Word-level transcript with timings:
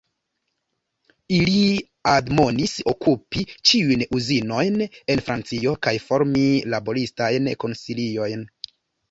Ili 1.39 1.59
admonis 2.11 2.73
okupi 2.91 3.43
ĉiujn 3.71 4.05
uzinojn 4.21 4.81
en 4.87 5.23
Francio 5.29 5.75
kaj 5.89 5.95
formi 6.07 6.49
laboristajn 6.77 7.53
konsiliojn. 7.67 8.49